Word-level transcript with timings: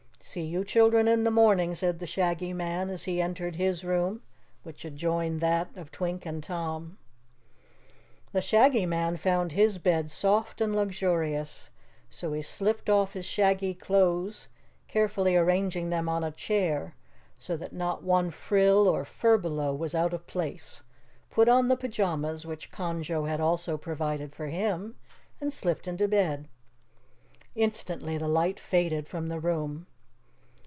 "See 0.23 0.45
you 0.45 0.63
children 0.63 1.09
in 1.09 1.23
the 1.25 1.31
morning," 1.31 1.75
said 1.75 1.99
the 1.99 2.07
Shaggy 2.07 2.53
Man 2.53 2.89
as 2.89 3.03
he 3.03 3.19
entered 3.19 3.57
his 3.57 3.83
room 3.83 4.21
which 4.63 4.85
adjoined 4.85 5.41
that 5.41 5.75
of 5.75 5.91
Twink 5.91 6.25
and 6.25 6.41
Tom. 6.41 6.97
The 8.31 8.39
Shaggy 8.39 8.85
Man 8.85 9.17
found 9.17 9.51
his 9.53 9.77
bed 9.77 10.09
soft 10.09 10.61
and 10.61 10.73
luxurious, 10.73 11.69
so 12.07 12.31
he 12.31 12.41
slipped 12.41 12.89
off 12.89 13.11
his 13.11 13.25
shaggy 13.25 13.73
clothes, 13.73 14.47
carefully 14.87 15.35
arranging 15.35 15.89
them 15.89 16.07
on 16.07 16.23
a 16.23 16.31
chair 16.31 16.95
so 17.37 17.57
that 17.57 17.73
not 17.73 18.03
one 18.03 18.29
frill 18.31 18.87
or 18.87 19.03
furbelow 19.03 19.73
was 19.73 19.95
out 19.95 20.13
of 20.13 20.27
place, 20.27 20.83
put 21.29 21.49
on 21.49 21.67
the 21.67 21.75
pajamas 21.75 22.45
which 22.45 22.71
Conjo 22.71 23.27
had 23.27 23.41
also 23.41 23.75
provided 23.75 24.33
for 24.33 24.47
him, 24.47 24.95
and 25.41 25.51
slipped 25.51 25.89
into 25.89 26.07
bed. 26.07 26.47
Instantly 27.53 28.17
the 28.17 28.29
light 28.29 28.61
faded 28.61 29.09
from 29.09 29.27
the 29.27 29.39
room. 29.39 29.87